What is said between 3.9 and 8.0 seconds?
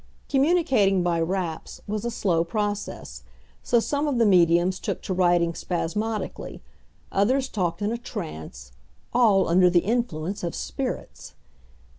of the mediums took to writing spasmodically; others talked in a